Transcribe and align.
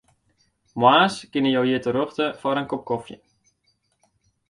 Moarns 0.83 1.17
kinne 1.35 1.53
jo 1.57 1.63
hjir 1.67 1.83
terjochte 1.85 2.31
foar 2.41 2.61
in 2.61 2.69
kop 2.71 2.83
kofje. 2.89 3.23